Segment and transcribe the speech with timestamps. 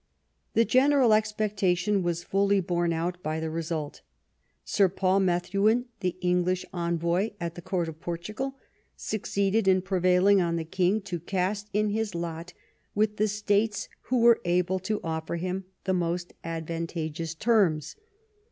[0.55, 4.01] The general expectation was fully borne out by the result
[4.65, 8.55] Sir Paul Methuen, the English envoy at the court of Portugal,
[8.95, 12.51] succeeded in prevailing on the King to cast in his lot
[12.95, 17.95] with the states who were able to offer to him the most advantageous terms.